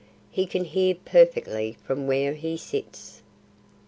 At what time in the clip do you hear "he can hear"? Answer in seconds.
0.31-0.95